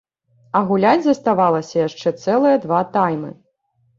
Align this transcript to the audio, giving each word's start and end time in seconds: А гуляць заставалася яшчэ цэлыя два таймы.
А 0.59 0.59
гуляць 0.71 1.03
заставалася 1.07 1.77
яшчэ 1.87 2.13
цэлыя 2.23 2.57
два 2.65 2.79
таймы. 2.99 3.31